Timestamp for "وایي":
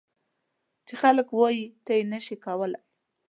1.31-1.65